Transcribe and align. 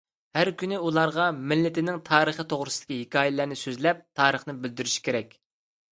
ھەر 0.35 0.49
كۈنى 0.61 0.79
ئۇلارغا 0.85 1.27
مىللىتىنىڭ 1.51 2.01
تارىخى 2.09 2.45
توغرىسىدىكى 2.53 2.99
ھېكايىلەرنى 3.03 3.59
سۆزلەپ، 3.65 4.03
تارىخنى 4.21 4.57
بىلدۈرۈشى 4.65 5.05
كېرەك. 5.11 5.43